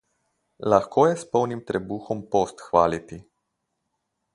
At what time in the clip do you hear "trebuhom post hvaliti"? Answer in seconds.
1.69-3.23